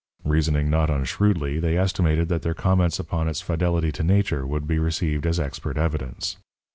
Reasoning 0.23 0.67
not 0.71 0.89
unshrewdly, 0.89 1.59
they 1.61 1.77
estimated 1.77 2.27
that 2.27 2.41
their 2.41 2.55
comments 2.55 2.97
upon 2.97 3.27
its 3.27 3.39
fidelity 3.39 3.91
to 3.91 4.03
nature 4.03 4.47
would 4.47 4.65
be 4.65 4.79
received 4.79 5.27
as 5.27 5.39
expert 5.39 5.77
evidence. 5.77 6.37